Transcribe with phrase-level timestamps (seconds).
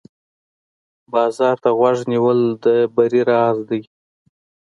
[1.13, 2.65] بازار ته غوږ نیول د
[2.95, 3.81] بری راز دی.